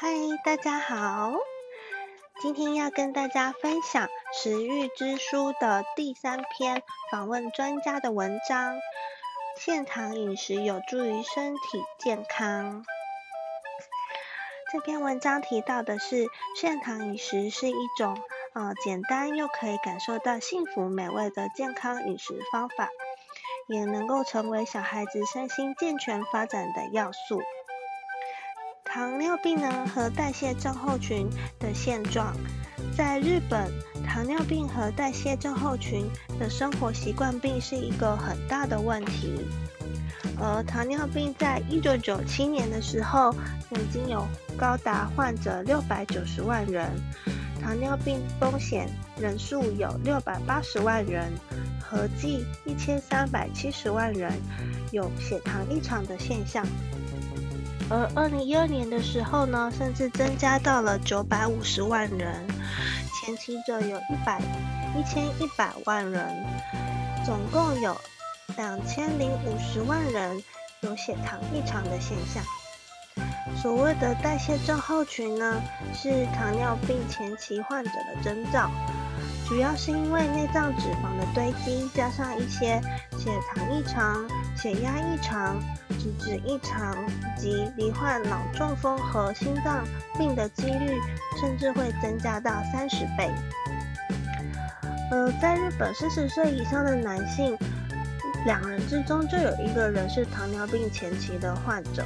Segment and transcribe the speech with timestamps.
[0.00, 0.14] 嗨，
[0.44, 1.32] 大家好！
[2.40, 8.76] 今天要跟大家分享《食欲之书》的第三篇访问专家的文章。
[9.56, 12.84] 现糖饮食有助于身体健康。
[14.72, 18.16] 这篇文章提到的是，现糖饮食是一种
[18.54, 22.88] 呃简单又可以感受到幸福美味的健康饮食方法，
[23.66, 27.42] 也能够成为小孩子身心健全发展的要素。
[28.98, 31.30] 糖尿病呢和代谢症候群
[31.60, 32.36] 的现状，
[32.96, 33.70] 在日本，
[34.04, 36.04] 糖尿病和代谢症候群
[36.36, 39.46] 的生活习惯病是一个很大的问题。
[40.36, 43.32] 而糖尿病在一九九七年的时候，
[43.70, 46.90] 曾经有高达患者六百九十万人，
[47.62, 51.32] 糖尿病风险人数有六百八十万人，
[51.80, 54.32] 合计一千三百七十万人
[54.90, 56.66] 有血糖异常的现象。
[57.90, 62.46] 而二零一二年的时候呢，甚至增加到了九百五十万人，
[63.14, 64.40] 前期者有一百
[64.94, 66.44] 一千一百万人，
[67.24, 67.96] 总共有
[68.56, 70.42] 两千零五十万人
[70.80, 72.42] 有血糖异常的现象。
[73.56, 75.60] 所谓的代谢症候群呢，
[75.94, 78.70] 是糖尿病前期患者的征兆，
[79.48, 82.80] 主要是因为内脏脂肪的堆积，加上一些
[83.18, 84.28] 血糖异常、
[84.60, 85.58] 血压异常。
[86.20, 86.96] 脂异常
[87.36, 89.84] 及罹患脑中风和心脏
[90.16, 90.96] 病的几率，
[91.40, 93.30] 甚至会增加到三十倍。
[95.10, 97.58] 呃，在日本，四十岁以上的男性，
[98.44, 102.04] 两人之中就有一个人是糖尿病前期的患者。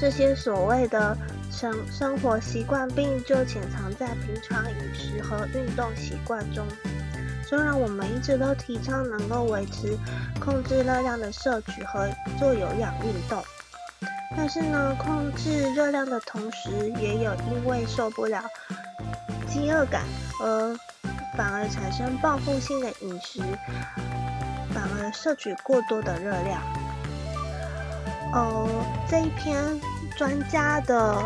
[0.00, 1.16] 这些所谓的
[1.50, 6.66] 生生活习惯病，就潜藏在平常饮食和运动习惯中。
[7.46, 9.96] 虽然我们一直都提倡能够维持
[10.40, 13.42] 控制热量的摄取和做有氧运动，
[14.36, 18.42] 但是呢，控制热量的同时，也有因为受不了
[19.48, 20.02] 饥饿感
[20.40, 20.76] 而
[21.36, 23.40] 反而产生报复性的饮食，
[24.72, 26.60] 反而摄取过多的热量。
[28.32, 28.68] 呃，
[29.08, 29.62] 这一篇
[30.16, 31.22] 专家的。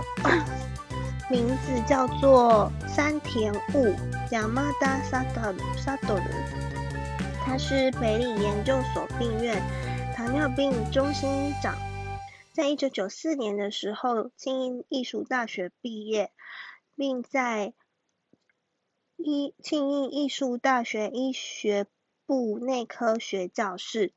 [1.30, 3.94] 名字叫做山田悟
[4.30, 5.54] ，Yamada Sato，
[7.44, 9.62] 他是北理研究所病院
[10.16, 11.76] 糖尿病中心长，
[12.54, 16.32] 在一九九四年的时候，庆应艺术大学毕业，
[16.96, 17.74] 并在
[19.16, 21.84] 一庆应艺术大学医学
[22.24, 24.14] 部内科学教室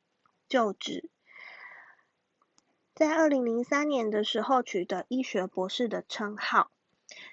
[0.48, 1.10] 就职，
[2.96, 6.72] 在二零零三年的时候取得医学博士的称号。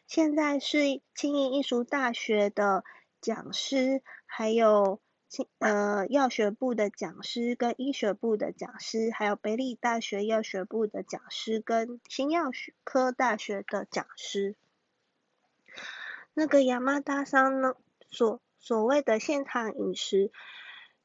[0.08, 2.82] 现在是庆应艺术大学的
[3.20, 14.56] 讲师，还有庆呃药学部的讲师跟医学部的讲师，还有北理大学药学部的讲师跟新药学科大学的讲师。
[16.32, 17.74] 那个亚麻大桑呢，
[18.10, 20.32] 所所谓的现场饮食，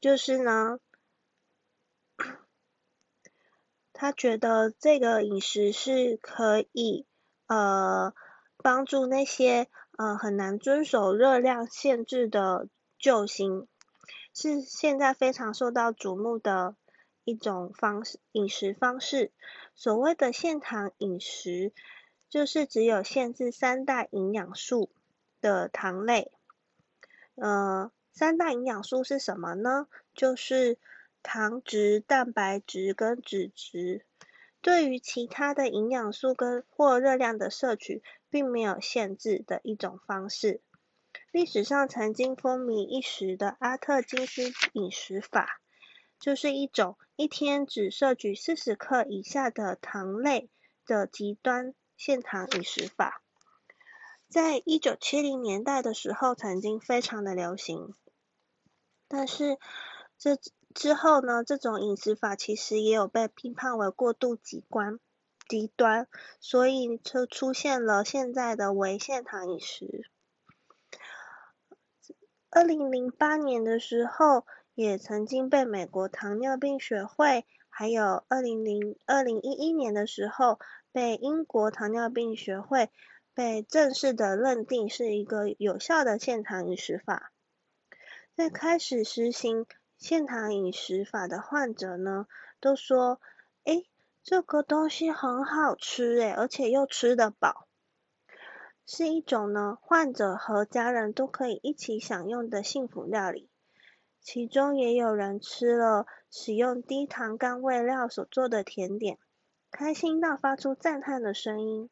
[0.00, 0.78] 就是呢，
[3.92, 7.04] 他觉得这个饮食是可以
[7.48, 8.14] 呃。
[8.64, 12.66] 帮助那些呃很难遵守热量限制的
[12.98, 13.68] 救星，
[14.32, 16.74] 是现在非常受到瞩目的
[17.24, 19.32] 一种方式饮食方式。
[19.74, 21.72] 所谓的限糖饮食，
[22.30, 24.88] 就是只有限制三大营养素
[25.42, 26.32] 的糖类。
[27.34, 29.88] 呃，三大营养素是什么呢？
[30.14, 30.78] 就是
[31.22, 34.06] 糖质、蛋白质跟脂质。
[34.64, 40.62] 对于其他的营养素跟或热量的摄取，并没有限制的一种方式。
[41.30, 45.60] 历史上曾经风靡一时的阿特金斯饮食法，
[46.18, 50.48] 就是一种一天只摄取四十克以下的糖类
[50.86, 53.20] 的极端限糖饮食法。
[54.30, 57.94] 在一九七零年代的时候，曾经非常的流行。
[59.08, 59.58] 但是
[60.16, 60.38] 这
[60.74, 65.00] 之后呢，这种饮食法其实也有被评判为过度极端。
[65.46, 66.08] 极端，
[66.40, 70.10] 所以就出现了现在的微限糖饮食。
[72.48, 80.58] 二零零八年的时候，也曾经被美国糖尿病学会，还有二零零二零一一年的时候，
[80.92, 82.90] 被英国糖尿病学会
[83.34, 87.32] 被正式的认定是一个有效的限糖饮食法。
[88.34, 89.66] 在开始实行
[89.98, 92.26] 限糖饮食法的患者呢，
[92.60, 93.20] 都说，
[93.64, 93.84] 哎。
[94.26, 97.68] 这个东西很好吃诶，而且又吃得饱，
[98.86, 103.50] 是一种呢患者和家人都可以一起享用的幸福料理。
[104.22, 109.18] 其中也有人吃了使用低糖甘味料所做的甜点，
[109.70, 111.90] 开心到发出赞叹的声音。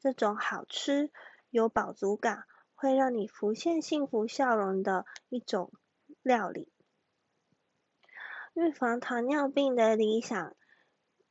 [0.00, 1.10] 这种好吃、
[1.50, 2.44] 有饱足感，
[2.74, 5.70] 会让你浮现幸福笑容的一种
[6.22, 6.72] 料理。
[8.54, 10.54] 预防糖尿病的理想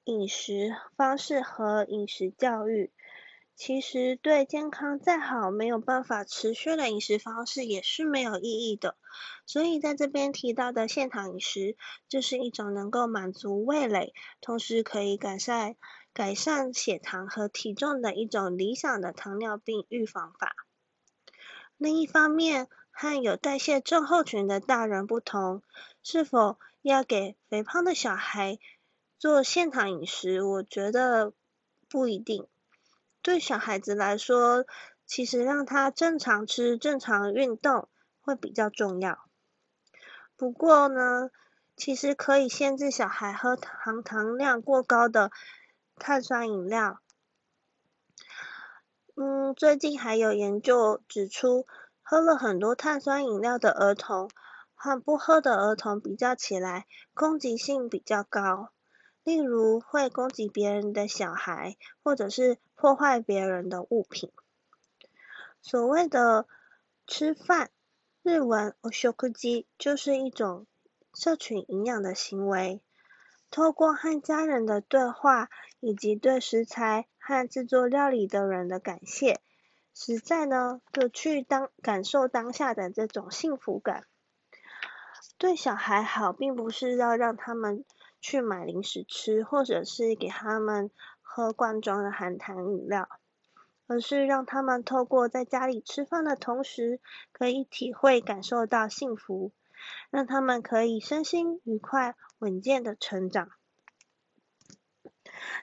[0.03, 2.91] 饮食方式和饮食教育。
[3.55, 8.97] 其实对健康再好，没有办法持续的饮食方式也是没有意义的。
[9.45, 11.77] 所以在这边提到的限糖饮食，
[12.09, 15.77] 就是一种能够满足味蕾，同时可以改善
[16.13, 20.55] 改善血糖和体重的一种理想的糖尿病预防法。
[21.77, 25.61] 另一方面，和有代谢症候群的大人不同，
[26.01, 28.59] 是否要给肥胖的小孩
[29.17, 31.33] 做限糖饮食，我觉得
[31.89, 32.45] 不一定。
[33.21, 34.65] 对小孩子来说，
[35.05, 37.87] 其实让他正常吃、正常运动
[38.19, 39.17] 会比较重要。
[40.35, 41.29] 不过呢，
[41.77, 45.31] 其实可以限制小孩喝含糖量过高的
[45.95, 46.99] 碳酸饮料。
[49.15, 51.65] 嗯，最近还有研究指出，
[52.01, 54.29] 喝了很多碳酸饮料的儿童
[54.83, 58.67] 和不喝的儿童比较起来，攻击性比较高。
[59.23, 64.29] 例如会攻击别人的小孩，或者是破坏别人的物品。
[65.61, 66.45] 所谓的
[67.07, 67.69] 吃饭，
[68.23, 70.67] 日文 oshokuji 就是一种
[71.13, 72.81] 摄取营养的行为。
[73.49, 79.39] 透过和家人的对话，以及对食材和制作料理的人的感谢，
[79.93, 84.05] 实在呢就去当感受当下的这种幸福感。
[85.43, 87.83] 对小孩好，并不是要让他们。
[88.21, 90.89] 去买零食吃，或者是给他们
[91.21, 93.09] 喝罐装的含糖饮料，
[93.85, 97.01] 而是让他们透过在家里吃饭的同时，
[97.33, 99.51] 可以体会感受到幸福，
[100.09, 103.49] 让他们可以身心愉快、稳健的成长。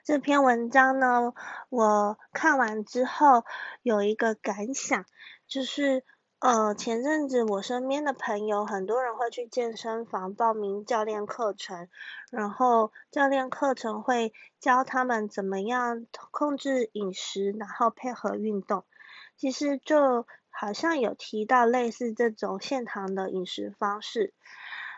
[0.03, 1.33] 这篇文章呢，
[1.69, 3.43] 我看完之后
[3.81, 5.03] 有一个感想，
[5.47, 6.05] 就是。
[6.41, 11.87] 呃，前阵子我身边的朋友，很多人会去健身房报名教练课程，
[12.31, 18.83] 然后教练课程会教他们怎么样控制饮食，然后配合运动。
[19.37, 24.33] 其实就好像有提到类似这种限糖的饮食方式。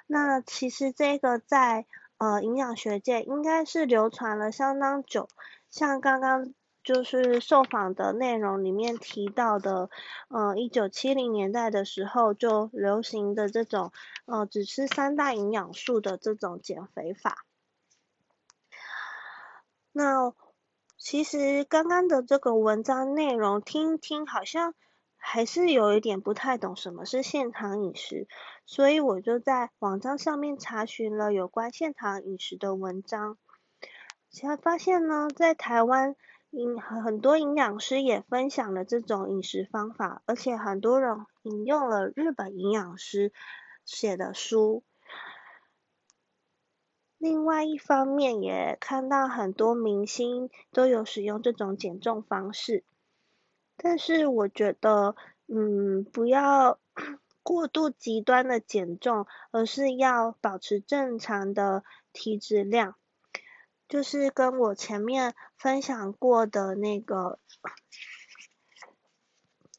[0.07, 1.85] 那其实这个在
[2.19, 5.27] 呃营养学界应该是流传了相当久，
[5.69, 6.53] 像刚刚。
[6.83, 9.89] 就是受访的内容里面提到的，
[10.27, 13.93] 呃，一九七零年代的时候就流行的这种，
[14.25, 17.45] 呃，只吃三大营养素的这种减肥法。
[19.93, 20.33] 那
[20.97, 24.73] 其实刚刚的这个文章内容听听好像
[25.15, 28.27] 还是有一点不太懂什么是现糖饮食，
[28.65, 33.37] 所以我就在网站上面查询了有关现糖饮食的文章，
[34.29, 36.17] 才发现呢，在台湾。
[36.53, 43.33] 营很多营养师也分享了这种饮食方法，而且很多人引用了日本营养师
[43.85, 44.83] 写的书。
[47.17, 52.83] 另外一方面，也看到很多明星都有使用这种减重方式。
[53.75, 55.15] 但是我觉得，
[55.47, 56.77] 嗯，不要
[57.41, 62.95] 过度极端的减重，而是要保持正常的体脂量。
[63.89, 67.39] 就是跟我前面分享过的那个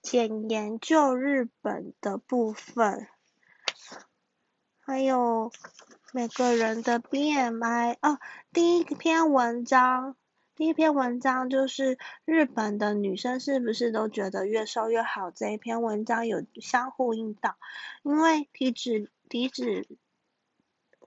[0.00, 3.08] 简研究日本的部分，
[4.80, 5.50] 还有
[6.12, 8.20] 每个人的 BMI 哦，
[8.52, 10.14] 第一篇文章，
[10.54, 15.32] 第一篇文章就是日本的女生是不是都觉得越瘦越好？
[15.32, 17.56] 这一篇文章有相互引导，
[18.02, 19.88] 因为体脂体脂。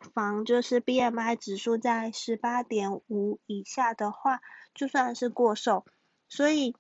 [0.08, 4.42] 房就是 BMI 指数在十八点五以下的话，
[4.74, 5.86] 就算是过瘦，
[6.28, 6.76] 所以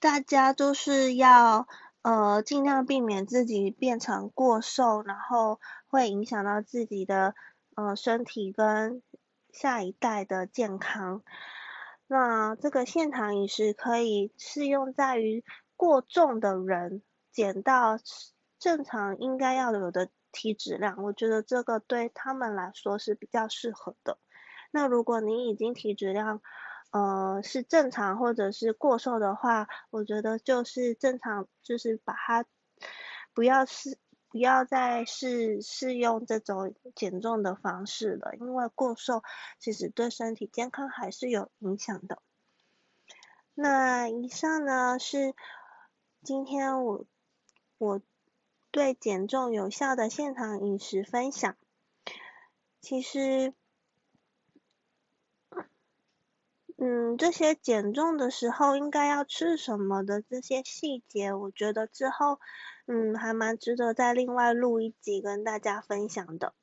[0.00, 1.68] 大家都是要
[2.02, 7.34] 呃尽量避免自己变成过瘦，然后会影响到自己的
[7.74, 9.02] 呃身体跟
[9.52, 11.22] 下一代的健康。
[12.06, 15.44] 那这个限糖饮食可以适用在于
[15.76, 17.98] 过重的人，减到
[18.58, 20.08] 正常应该要有的。
[20.32, 24.18] 体脂量，我觉得这个对他们来说是比较适合的。
[24.70, 26.40] 那如果你已经体脂量，
[26.90, 32.46] 呃，是正常或者是过瘦的话，我觉得就是正常，就是把它
[33.34, 33.98] 不要试，
[34.30, 39.22] 不要再试试用这种减重的方式了，因为过瘦
[39.58, 42.22] 其实对身体健康还是有影响的。
[43.54, 45.34] 那以上呢是
[46.22, 47.04] 今天我
[47.78, 48.00] 我。
[48.72, 51.54] 对减重有效的现场饮食分享，
[52.80, 53.52] 其实，
[56.78, 62.40] 嗯，这些减重的时候应该要吃什么的这些细节，我觉得之后
[62.86, 66.54] 嗯还蛮值得再另外录一集跟大家分享的。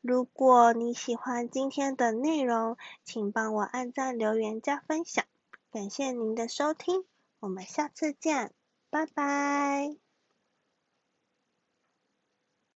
[0.00, 5.24] 如果你喜欢今天的内容，请帮我按赞、留言、加分享，
[5.70, 7.04] 感谢您的收听，
[7.38, 8.52] 我们下次见，
[8.90, 10.05] 拜拜。